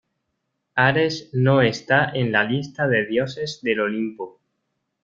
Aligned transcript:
Ares 0.87 1.29
no 1.31 1.61
está 1.61 2.09
en 2.09 2.31
la 2.31 2.43
lista 2.43 2.87
de 2.87 3.05
Dioses 3.05 3.61
del 3.61 3.81
Olimpo. 3.81 4.39